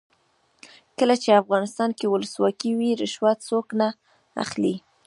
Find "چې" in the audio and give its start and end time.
1.23-1.39